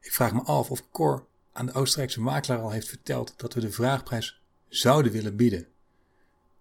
Ik 0.00 0.12
vraag 0.12 0.32
me 0.32 0.42
af 0.42 0.70
of 0.70 0.90
Cor 0.90 1.26
aan 1.52 1.66
de 1.66 1.72
Oostenrijkse 1.72 2.20
makelaar 2.20 2.60
al 2.60 2.70
heeft 2.70 2.88
verteld 2.88 3.34
dat 3.36 3.54
we 3.54 3.60
de 3.60 3.70
vraagprijs 3.70 4.40
zouden 4.68 5.12
willen 5.12 5.36
bieden. 5.36 5.66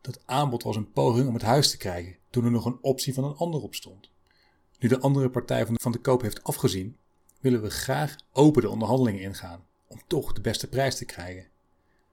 Dat 0.01 0.21
aanbod 0.25 0.63
was 0.63 0.75
een 0.75 0.91
poging 0.91 1.27
om 1.27 1.33
het 1.33 1.43
huis 1.43 1.71
te 1.71 1.77
krijgen 1.77 2.17
toen 2.29 2.45
er 2.45 2.51
nog 2.51 2.65
een 2.65 2.79
optie 2.81 3.13
van 3.13 3.23
een 3.23 3.35
ander 3.35 3.61
op 3.61 3.75
stond. 3.75 4.11
Nu 4.79 4.89
de 4.89 4.99
andere 4.99 5.29
partij 5.29 5.65
van 5.65 5.73
de, 5.73 5.79
van 5.81 5.91
de 5.91 5.99
koop 5.99 6.21
heeft 6.21 6.43
afgezien, 6.43 6.97
willen 7.41 7.61
we 7.61 7.69
graag 7.69 8.15
open 8.31 8.61
de 8.61 8.69
onderhandelingen 8.69 9.21
ingaan 9.21 9.65
om 9.87 10.01
toch 10.07 10.33
de 10.33 10.41
beste 10.41 10.67
prijs 10.67 10.95
te 10.95 11.05
krijgen. 11.05 11.47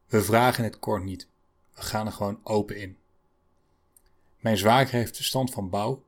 We 0.07 0.23
vragen 0.23 0.65
het 0.65 0.79
kort 0.79 1.05
niet. 1.05 1.29
We 1.75 1.83
gaan 1.83 2.07
er 2.07 2.13
gewoon 2.13 2.41
open 2.43 2.77
in. 2.77 2.97
Mijn 4.39 4.57
zwager 4.57 4.99
heeft 4.99 5.17
verstand 5.17 5.51
van 5.51 5.71
bouw 5.71 6.05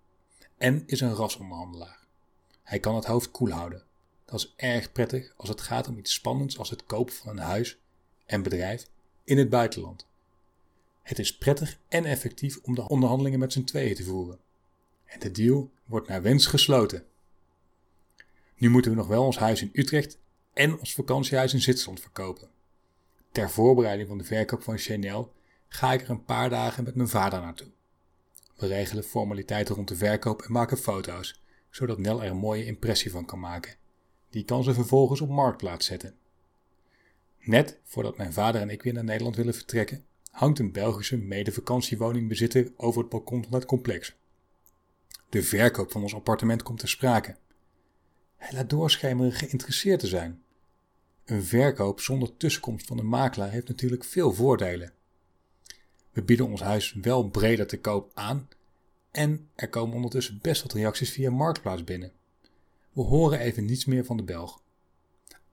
en 0.59 0.83
is 0.87 1.01
een 1.01 1.15
rasonderhandelaar. 1.15 1.99
Hij 2.63 2.81
kan 2.81 2.95
het 2.95 3.05
hoofd 3.05 3.31
koel 3.31 3.51
houden. 3.51 3.83
Dat 4.25 4.39
is 4.41 4.55
erg 4.57 4.93
prettig 4.93 5.33
als 5.37 5.49
het 5.49 5.61
gaat 5.61 5.89
om 5.89 5.99
iets 5.99 6.13
spannends 6.13 6.59
als 6.59 6.71
het 6.71 6.87
kopen 6.87 7.15
van 7.15 7.29
een 7.29 7.45
huis 7.45 7.79
en 8.27 8.43
bedrijf 8.43 8.87
in 9.25 9.39
het 9.39 9.51
buitenland. 9.51 10.07
Het 11.03 11.19
is 11.19 11.37
prettig 11.37 11.79
en 11.89 12.05
effectief 12.05 12.59
om 12.63 12.75
de 12.75 12.89
onderhandelingen 12.89 13.39
met 13.39 13.53
z'n 13.53 13.65
tweeën 13.65 13.95
te 13.95 14.05
voeren. 14.05 14.39
En 15.05 15.21
de 15.21 15.31
deal 15.31 15.71
wordt 15.85 16.09
naar 16.09 16.23
wens 16.23 16.47
gesloten. 16.47 17.05
Nu 18.61 18.71
moeten 18.71 18.91
we 18.91 18.97
nog 18.97 19.07
wel 19.07 19.25
ons 19.25 19.39
huis 19.39 19.63
in 19.63 19.71
Utrecht 19.73 20.19
en 20.53 20.79
ons 20.79 20.95
vakantiehuis 20.95 21.53
in 21.53 21.61
Zwitserland 21.61 22.01
verkopen. 22.01 22.51
Ter 23.33 23.51
voorbereiding 23.51 24.09
van 24.09 24.19
de 24.19 24.25
verkoop 24.25 24.63
van 24.63 24.79
Chanel 24.79 25.33
ga 25.69 25.93
ik 25.93 26.03
er 26.03 26.11
een 26.11 26.25
paar 26.25 26.51
dagen 26.51 26.85
met 26.85 26.95
mijn 26.95 27.09
vader 27.09 27.41
naartoe. 27.41 27.71
We 28.57 28.67
regelen 28.67 29.05
formaliteiten 29.05 29.75
rond 29.75 29.89
de 29.89 29.97
verkoop 29.97 30.43
en 30.43 30.53
maken 30.53 30.79
foto's, 30.79 31.43
zodat 31.71 31.99
Nel 31.99 32.23
er 32.23 32.31
een 32.31 32.37
mooie 32.37 32.65
impressie 32.65 33.11
van 33.11 33.25
kan 33.25 33.41
maken. 33.41 33.77
Die 34.31 34.45
kan 34.45 34.65
ze 34.65 34.75
vervolgens 34.75 35.21
op 35.21 35.29
marktplaats 35.29 35.87
zetten. 35.87 36.15
Net 37.39 37.79
voordat 37.85 38.17
mijn 38.17 38.33
vader 38.33 38.61
en 38.61 38.71
ik 38.71 38.83
weer 38.83 38.93
naar 38.93 39.05
Nederland 39.05 39.37
willen 39.37 39.55
vertrekken, 39.55 40.05
hangt 40.31 40.59
een 40.59 40.73
Belgische 40.73 41.17
mede-vakantiewoningbesitter 41.17 42.73
over 42.77 43.01
het 43.01 43.11
balkon 43.11 43.43
van 43.43 43.53
het 43.53 43.65
complex. 43.65 44.17
De 45.29 45.43
verkoop 45.43 45.91
van 45.91 46.03
ons 46.03 46.15
appartement 46.15 46.63
komt 46.63 46.79
ter 46.79 46.89
sprake. 46.89 47.37
Hij 48.41 48.53
laat 48.53 48.71
doorschemeren 48.71 49.33
geïnteresseerd 49.33 50.01
te 50.01 50.07
zijn. 50.07 50.43
Een 51.25 51.45
verkoop 51.45 52.01
zonder 52.01 52.37
tussenkomst 52.37 52.87
van 52.87 52.97
de 52.97 53.03
makelaar 53.03 53.51
heeft 53.51 53.69
natuurlijk 53.69 54.05
veel 54.05 54.33
voordelen. 54.33 54.93
We 56.13 56.23
bieden 56.23 56.47
ons 56.47 56.61
huis 56.61 56.93
wel 56.93 57.29
breder 57.29 57.67
te 57.67 57.81
koop 57.81 58.11
aan 58.15 58.49
en 59.11 59.49
er 59.55 59.69
komen 59.69 59.95
ondertussen 59.95 60.39
best 60.43 60.63
wat 60.63 60.73
reacties 60.73 61.11
via 61.11 61.31
Marktplaats 61.31 61.85
binnen. 61.85 62.13
We 62.93 63.01
horen 63.01 63.39
even 63.39 63.65
niets 63.65 63.85
meer 63.85 64.05
van 64.05 64.17
de 64.17 64.23
Belg. 64.23 64.63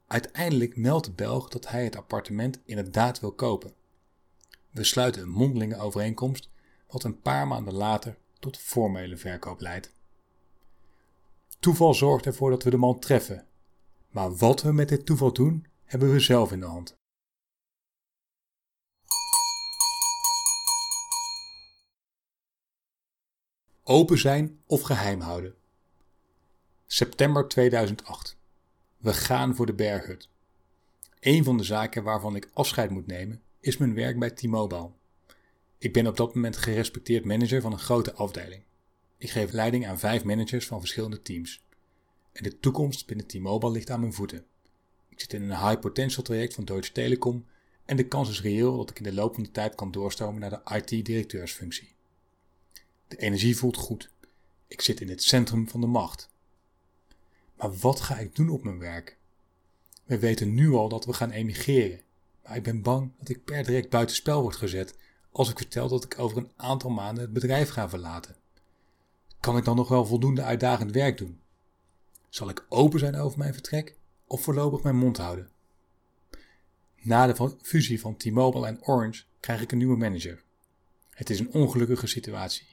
Uiteindelijk 0.07 0.77
meldt 0.77 1.05
de 1.05 1.11
Belg 1.11 1.49
dat 1.49 1.69
hij 1.69 1.83
het 1.83 1.95
appartement 1.95 2.59
inderdaad 2.65 3.19
wil 3.19 3.31
kopen. 3.31 3.73
We 4.71 4.83
sluiten 4.83 5.21
een 5.21 5.29
mondelinge 5.29 5.77
overeenkomst, 5.77 6.49
wat 6.87 7.03
een 7.03 7.21
paar 7.21 7.47
maanden 7.47 7.73
later 7.73 8.17
tot 8.39 8.57
formele 8.57 9.17
verkoop 9.17 9.61
leidt. 9.61 9.95
Toeval 11.59 11.93
zorgt 11.93 12.25
ervoor 12.25 12.49
dat 12.49 12.63
we 12.63 12.69
de 12.69 12.77
man 12.77 12.99
treffen. 12.99 13.47
Maar 14.09 14.35
wat 14.35 14.61
we 14.61 14.71
met 14.71 14.89
dit 14.89 15.05
toeval 15.05 15.33
doen, 15.33 15.65
hebben 15.83 16.11
we 16.11 16.19
zelf 16.19 16.51
in 16.51 16.59
de 16.59 16.65
hand. 16.65 16.95
Open 23.83 24.17
zijn 24.17 24.59
of 24.65 24.81
geheim 24.81 25.19
houden. 25.19 25.55
September 26.85 27.47
2008. 27.47 28.37
We 28.97 29.13
gaan 29.13 29.55
voor 29.55 29.65
de 29.65 29.73
berghut. 29.73 30.29
Een 31.19 31.43
van 31.43 31.57
de 31.57 31.63
zaken 31.63 32.03
waarvan 32.03 32.35
ik 32.35 32.49
afscheid 32.53 32.89
moet 32.89 33.07
nemen 33.07 33.41
is 33.59 33.77
mijn 33.77 33.93
werk 33.93 34.19
bij 34.19 34.29
T-Mobile. 34.29 34.91
Ik 35.77 35.93
ben 35.93 36.07
op 36.07 36.17
dat 36.17 36.35
moment 36.35 36.57
gerespecteerd 36.57 37.25
manager 37.25 37.61
van 37.61 37.71
een 37.71 37.79
grote 37.79 38.13
afdeling. 38.13 38.63
Ik 39.17 39.29
geef 39.29 39.51
leiding 39.51 39.87
aan 39.87 39.99
vijf 39.99 40.23
managers 40.23 40.67
van 40.67 40.79
verschillende 40.79 41.21
teams. 41.21 41.65
En 42.31 42.43
de 42.43 42.59
toekomst 42.59 43.07
binnen 43.07 43.27
T-Mobile 43.27 43.71
ligt 43.71 43.89
aan 43.89 43.99
mijn 43.99 44.13
voeten. 44.13 44.45
Ik 45.09 45.19
zit 45.19 45.33
in 45.33 45.41
een 45.41 45.67
high 45.67 45.79
potential 45.79 46.23
traject 46.23 46.53
van 46.53 46.65
Deutsche 46.65 46.93
Telekom 46.93 47.45
en 47.85 47.95
de 47.95 48.07
kans 48.07 48.29
is 48.29 48.41
reëel 48.41 48.77
dat 48.77 48.89
ik 48.89 48.97
in 48.97 49.03
de 49.03 49.13
loop 49.13 49.33
van 49.33 49.43
de 49.43 49.51
tijd 49.51 49.75
kan 49.75 49.91
doorstromen 49.91 50.39
naar 50.39 50.49
de 50.49 50.75
IT-directeursfunctie. 50.75 51.95
De 53.07 53.17
energie 53.17 53.57
voelt 53.57 53.77
goed. 53.77 54.09
Ik 54.67 54.81
zit 54.81 55.01
in 55.01 55.09
het 55.09 55.23
centrum 55.23 55.69
van 55.69 55.81
de 55.81 55.87
macht. 55.87 56.29
Maar 57.55 57.73
wat 57.73 58.01
ga 58.01 58.17
ik 58.17 58.35
doen 58.35 58.49
op 58.49 58.63
mijn 58.63 58.79
werk? 58.79 59.17
We 60.03 60.19
weten 60.19 60.53
nu 60.53 60.71
al 60.71 60.89
dat 60.89 61.05
we 61.05 61.13
gaan 61.13 61.31
emigreren, 61.31 62.01
maar 62.43 62.55
ik 62.55 62.63
ben 62.63 62.81
bang 62.81 63.11
dat 63.17 63.29
ik 63.29 63.43
per 63.43 63.65
direct 63.65 63.89
buitenspel 63.89 64.41
word 64.41 64.55
gezet 64.55 64.95
als 65.31 65.49
ik 65.49 65.57
vertel 65.57 65.87
dat 65.87 66.03
ik 66.03 66.19
over 66.19 66.37
een 66.37 66.51
aantal 66.55 66.89
maanden 66.89 67.23
het 67.23 67.33
bedrijf 67.33 67.69
ga 67.69 67.89
verlaten. 67.89 68.35
Kan 69.39 69.57
ik 69.57 69.63
dan 69.63 69.75
nog 69.75 69.87
wel 69.87 70.05
voldoende 70.05 70.41
uitdagend 70.41 70.91
werk 70.91 71.17
doen? 71.17 71.39
Zal 72.29 72.49
ik 72.49 72.65
open 72.69 72.99
zijn 72.99 73.15
over 73.15 73.37
mijn 73.37 73.53
vertrek 73.53 73.95
of 74.27 74.41
voorlopig 74.41 74.83
mijn 74.83 74.95
mond 74.95 75.17
houden? 75.17 75.49
Na 77.01 77.27
de 77.27 77.55
fusie 77.61 77.99
van 77.99 78.17
T-Mobile 78.17 78.67
en 78.67 78.83
Orange 78.83 79.23
krijg 79.39 79.61
ik 79.61 79.71
een 79.71 79.77
nieuwe 79.77 79.97
manager. 79.97 80.43
Het 81.09 81.29
is 81.29 81.39
een 81.39 81.51
ongelukkige 81.51 82.07
situatie. 82.07 82.67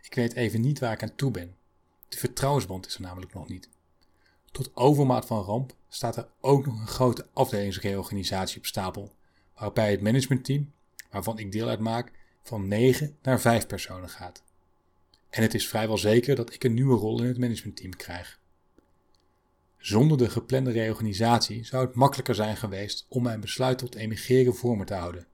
Ik 0.00 0.14
weet 0.14 0.34
even 0.34 0.60
niet 0.60 0.78
waar 0.78 0.92
ik 0.92 1.02
aan 1.02 1.14
toe 1.14 1.30
ben. 1.30 1.56
De 2.08 2.16
vertrouwensband 2.16 2.86
is 2.86 2.94
er 2.94 3.00
namelijk 3.00 3.34
nog 3.34 3.48
niet. 3.48 3.68
Tot 4.50 4.76
overmaat 4.76 5.26
van 5.26 5.42
ramp 5.42 5.74
staat 5.88 6.16
er 6.16 6.28
ook 6.40 6.66
nog 6.66 6.80
een 6.80 6.86
grote 6.86 7.26
afdelingsreorganisatie 7.32 8.58
op 8.58 8.66
stapel, 8.66 9.14
waarbij 9.54 9.90
het 9.90 10.00
managementteam, 10.00 10.72
waarvan 11.10 11.38
ik 11.38 11.52
deel 11.52 11.68
uitmaak, 11.68 12.12
van 12.42 12.68
9 12.68 13.16
naar 13.22 13.40
5 13.40 13.66
personen 13.66 14.08
gaat. 14.08 14.42
En 15.30 15.42
het 15.42 15.54
is 15.54 15.68
vrijwel 15.68 15.98
zeker 15.98 16.36
dat 16.36 16.54
ik 16.54 16.64
een 16.64 16.74
nieuwe 16.74 16.96
rol 16.96 17.20
in 17.20 17.26
het 17.26 17.38
managementteam 17.38 17.96
krijg. 17.96 18.38
Zonder 19.78 20.18
de 20.18 20.30
geplande 20.30 20.70
reorganisatie 20.70 21.64
zou 21.64 21.86
het 21.86 21.94
makkelijker 21.94 22.34
zijn 22.34 22.56
geweest 22.56 23.06
om 23.08 23.22
mijn 23.22 23.40
besluit 23.40 23.78
tot 23.78 23.94
emigreren 23.94 24.54
voor 24.54 24.76
me 24.76 24.84
te 24.84 24.94
houden. 24.94 25.26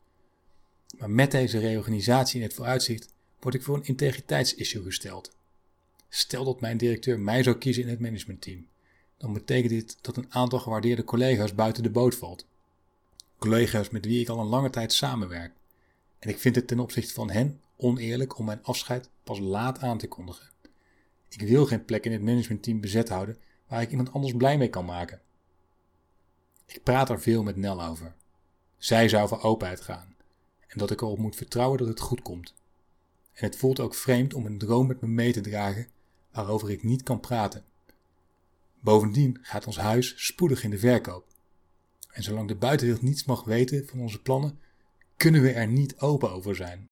Maar 0.98 1.10
met 1.10 1.30
deze 1.30 1.58
reorganisatie 1.58 2.40
in 2.40 2.46
het 2.46 2.54
vooruitzicht 2.54 3.12
word 3.40 3.54
ik 3.54 3.62
voor 3.62 3.76
een 3.76 3.84
integriteitsissue 3.84 4.82
gesteld. 4.82 5.36
Stel 6.08 6.44
dat 6.44 6.60
mijn 6.60 6.76
directeur 6.76 7.20
mij 7.20 7.42
zou 7.42 7.56
kiezen 7.56 7.82
in 7.82 7.88
het 7.88 8.00
managementteam, 8.00 8.66
dan 9.16 9.32
betekent 9.32 9.70
dit 9.70 9.98
dat 10.00 10.16
een 10.16 10.32
aantal 10.32 10.58
gewaardeerde 10.58 11.04
collega's 11.04 11.54
buiten 11.54 11.82
de 11.82 11.90
boot 11.90 12.14
valt. 12.14 12.46
Collega's 13.38 13.90
met 13.90 14.04
wie 14.04 14.20
ik 14.20 14.28
al 14.28 14.40
een 14.40 14.46
lange 14.46 14.70
tijd 14.70 14.92
samenwerk. 14.92 15.52
En 16.18 16.28
ik 16.28 16.38
vind 16.38 16.56
het 16.56 16.66
ten 16.66 16.80
opzichte 16.80 17.12
van 17.12 17.30
hen 17.30 17.60
oneerlijk 17.76 18.38
om 18.38 18.44
mijn 18.44 18.62
afscheid 18.62 19.08
pas 19.26 19.38
laat 19.38 19.78
aan 19.78 19.98
te 19.98 20.08
kondigen. 20.08 20.50
Ik 21.28 21.40
wil 21.40 21.66
geen 21.66 21.84
plek 21.84 22.04
in 22.04 22.12
het 22.12 22.22
managementteam 22.22 22.80
bezet 22.80 23.08
houden 23.08 23.38
waar 23.66 23.82
ik 23.82 23.90
iemand 23.90 24.12
anders 24.12 24.32
blij 24.32 24.58
mee 24.58 24.68
kan 24.68 24.84
maken. 24.84 25.20
Ik 26.66 26.82
praat 26.82 27.10
er 27.10 27.20
veel 27.20 27.42
met 27.42 27.56
Nel 27.56 27.82
over. 27.82 28.14
Zij 28.78 29.08
zou 29.08 29.28
voor 29.28 29.42
openheid 29.42 29.80
gaan 29.80 30.16
en 30.66 30.78
dat 30.78 30.90
ik 30.90 31.00
erop 31.00 31.18
moet 31.18 31.36
vertrouwen 31.36 31.78
dat 31.78 31.88
het 31.88 32.00
goed 32.00 32.22
komt. 32.22 32.54
En 33.32 33.44
het 33.44 33.56
voelt 33.56 33.80
ook 33.80 33.94
vreemd 33.94 34.34
om 34.34 34.46
een 34.46 34.58
droom 34.58 34.86
met 34.86 35.00
me 35.00 35.08
mee 35.08 35.32
te 35.32 35.40
dragen 35.40 35.88
waarover 36.30 36.70
ik 36.70 36.82
niet 36.82 37.02
kan 37.02 37.20
praten. 37.20 37.64
Bovendien 38.80 39.38
gaat 39.42 39.66
ons 39.66 39.78
huis 39.78 40.26
spoedig 40.26 40.64
in 40.64 40.70
de 40.70 40.78
verkoop. 40.78 41.26
En 42.10 42.22
zolang 42.22 42.48
de 42.48 42.56
buitenwereld 42.56 43.04
niets 43.04 43.24
mag 43.24 43.44
weten 43.44 43.86
van 43.86 44.00
onze 44.00 44.22
plannen, 44.22 44.60
kunnen 45.16 45.42
we 45.42 45.52
er 45.52 45.66
niet 45.66 45.98
open 45.98 46.30
over 46.30 46.56
zijn. 46.56 46.86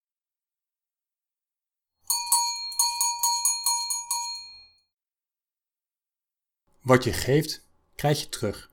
Wat 6.85 7.05
je 7.05 7.13
geeft, 7.13 7.67
krijg 7.95 8.21
je 8.21 8.29
terug. 8.29 8.71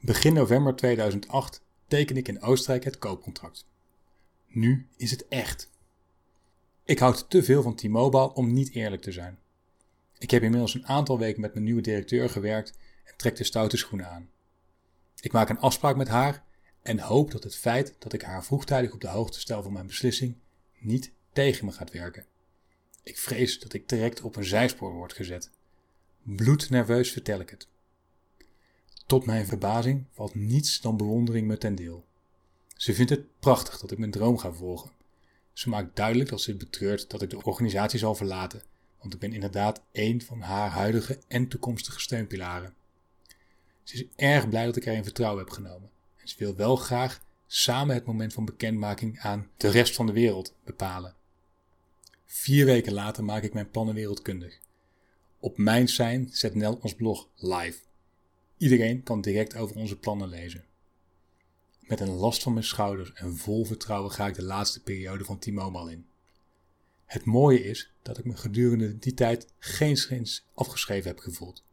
Begin 0.00 0.32
november 0.32 0.76
2008 0.76 1.62
teken 1.88 2.16
ik 2.16 2.28
in 2.28 2.42
Oostenrijk 2.42 2.84
het 2.84 2.98
koopcontract. 2.98 3.66
Nu 4.46 4.88
is 4.96 5.10
het 5.10 5.28
echt. 5.28 5.70
Ik 6.84 6.98
houd 6.98 7.30
te 7.30 7.42
veel 7.42 7.62
van 7.62 7.74
T-Mobile 7.74 8.32
om 8.32 8.52
niet 8.52 8.70
eerlijk 8.70 9.02
te 9.02 9.12
zijn. 9.12 9.38
Ik 10.18 10.30
heb 10.30 10.42
inmiddels 10.42 10.74
een 10.74 10.86
aantal 10.86 11.18
weken 11.18 11.40
met 11.40 11.52
mijn 11.52 11.64
nieuwe 11.64 11.80
directeur 11.80 12.30
gewerkt 12.30 12.78
en 13.04 13.16
trek 13.16 13.36
de 13.36 13.44
stoute 13.44 13.76
schoenen 13.76 14.10
aan. 14.10 14.30
Ik 15.20 15.32
maak 15.32 15.48
een 15.48 15.60
afspraak 15.60 15.96
met 15.96 16.08
haar 16.08 16.44
en 16.82 16.98
hoop 16.98 17.30
dat 17.30 17.44
het 17.44 17.56
feit 17.56 17.94
dat 17.98 18.12
ik 18.12 18.22
haar 18.22 18.44
vroegtijdig 18.44 18.92
op 18.92 19.00
de 19.00 19.08
hoogte 19.08 19.40
stel 19.40 19.62
van 19.62 19.72
mijn 19.72 19.86
beslissing 19.86 20.36
niet 20.78 21.12
tegen 21.32 21.64
me 21.64 21.72
gaat 21.72 21.92
werken. 21.92 22.26
Ik 23.02 23.18
vrees 23.18 23.58
dat 23.58 23.72
ik 23.72 23.88
direct 23.88 24.22
op 24.22 24.36
een 24.36 24.44
zijspoor 24.44 24.92
word 24.92 25.12
gezet. 25.12 25.50
Bloednerveus 26.28 27.10
vertel 27.10 27.40
ik 27.40 27.50
het. 27.50 27.68
Tot 29.06 29.26
mijn 29.26 29.46
verbazing 29.46 30.04
valt 30.12 30.34
niets 30.34 30.80
dan 30.80 30.96
bewondering 30.96 31.46
me 31.46 31.58
ten 31.58 31.74
deel. 31.74 32.04
Ze 32.76 32.94
vindt 32.94 33.10
het 33.10 33.38
prachtig 33.40 33.78
dat 33.78 33.90
ik 33.90 33.98
mijn 33.98 34.10
droom 34.10 34.38
ga 34.38 34.52
volgen. 34.52 34.90
Ze 35.52 35.68
maakt 35.68 35.96
duidelijk 35.96 36.30
dat 36.30 36.40
ze 36.40 36.50
het 36.50 36.58
betreurt 36.58 37.10
dat 37.10 37.22
ik 37.22 37.30
de 37.30 37.42
organisatie 37.42 37.98
zal 37.98 38.14
verlaten, 38.14 38.62
want 39.00 39.14
ik 39.14 39.20
ben 39.20 39.32
inderdaad 39.32 39.82
één 39.92 40.20
van 40.20 40.40
haar 40.40 40.70
huidige 40.70 41.18
en 41.28 41.48
toekomstige 41.48 42.00
steunpilaren. 42.00 42.74
Ze 43.82 43.94
is 43.94 44.04
erg 44.16 44.48
blij 44.48 44.64
dat 44.64 44.76
ik 44.76 44.84
haar 44.84 44.94
in 44.94 45.04
vertrouwen 45.04 45.44
heb 45.44 45.52
genomen 45.52 45.90
en 46.16 46.28
ze 46.28 46.34
wil 46.38 46.56
wel 46.56 46.76
graag 46.76 47.20
samen 47.46 47.94
het 47.94 48.04
moment 48.04 48.32
van 48.32 48.44
bekendmaking 48.44 49.18
aan 49.18 49.50
de 49.56 49.68
rest 49.68 49.94
van 49.94 50.06
de 50.06 50.12
wereld 50.12 50.54
bepalen. 50.64 51.14
Vier 52.24 52.64
weken 52.64 52.92
later 52.92 53.24
maak 53.24 53.42
ik 53.42 53.54
mijn 53.54 53.70
plannen 53.70 53.94
wereldkundig. 53.94 54.64
Op 55.46 55.58
mijn 55.58 55.88
zijn 55.88 56.30
Nel 56.52 56.78
ons 56.82 56.94
blog 56.94 57.28
live. 57.36 57.78
Iedereen 58.56 59.02
kan 59.02 59.20
direct 59.20 59.56
over 59.56 59.76
onze 59.76 59.98
plannen 59.98 60.28
lezen. 60.28 60.64
Met 61.80 62.00
een 62.00 62.10
last 62.10 62.42
van 62.42 62.52
mijn 62.52 62.64
schouders 62.64 63.12
en 63.12 63.36
vol 63.36 63.64
vertrouwen 63.64 64.10
ga 64.10 64.26
ik 64.26 64.34
de 64.34 64.42
laatste 64.42 64.82
periode 64.82 65.24
van 65.24 65.38
T-Mobile 65.38 65.90
in. 65.90 66.06
Het 67.04 67.24
mooie 67.24 67.64
is 67.64 67.92
dat 68.02 68.18
ik 68.18 68.24
me 68.24 68.36
gedurende 68.36 68.98
die 68.98 69.14
tijd 69.14 69.46
geen 69.58 69.96
schins 69.96 70.46
afgeschreven 70.54 71.10
heb 71.10 71.18
gevoeld. 71.18 71.64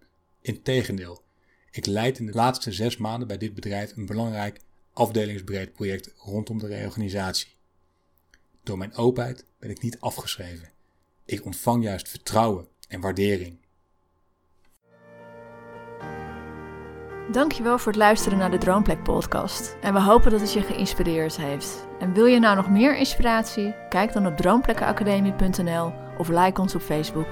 Integendeel, 0.42 1.24
ik 1.72 1.86
leid 1.86 2.20
in 2.20 2.26
de 2.26 2.34
laatste 2.34 2.72
zes 2.72 2.98
maanden 2.98 3.28
bij 3.28 3.38
dit 3.38 3.54
bedrijf 3.54 3.96
een 3.96 4.06
belangrijk 4.06 4.60
afdelingsbreed 4.92 5.74
project 5.74 6.14
rondom 6.18 6.60
de 6.60 6.68
reorganisatie. 6.68 7.56
Door 8.64 8.78
mijn 8.78 8.96
openheid 8.96 9.46
ben 9.60 9.70
ik 9.70 9.82
niet 9.82 10.00
afgeschreven. 10.00 10.72
Ik 11.26 11.46
ontvang 11.46 11.84
juist 11.84 12.10
vertrouwen 12.10 12.68
en 12.88 13.02
waardering. 13.02 13.62
Dankjewel 17.32 17.78
voor 17.78 17.92
het 17.92 18.02
luisteren 18.02 18.38
naar 18.38 18.52
de 18.52 18.58
Droomplek 18.58 19.04
podcast. 19.04 19.78
En 19.82 19.94
we 19.94 20.02
hopen 20.02 20.32
dat 20.32 20.40
het 20.40 20.54
je 20.54 20.62
geïnspireerd 20.62 21.38
heeft. 21.38 21.88
En 22.00 22.14
wil 22.14 22.26
je 22.26 22.40
nou 22.40 22.56
nog 22.56 22.70
meer 22.70 22.98
inspiratie? 22.98 23.76
Kijk 23.90 24.14
dan 24.14 24.28
op 24.28 24.38
droomplekkenacademie.nl 24.38 25.94
of 26.18 26.28
like 26.28 26.62
ons 26.62 26.76
op 26.76 26.82
Facebook. 26.82 27.28